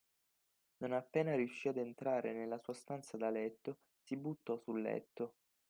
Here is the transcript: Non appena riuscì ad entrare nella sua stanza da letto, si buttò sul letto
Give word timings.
Non 0.77 0.93
appena 0.93 1.35
riuscì 1.35 1.67
ad 1.67 1.77
entrare 1.77 2.33
nella 2.33 2.57
sua 2.57 2.73
stanza 2.73 3.17
da 3.17 3.29
letto, 3.29 3.81
si 4.01 4.17
buttò 4.17 4.57
sul 4.57 4.81
letto 4.81 5.35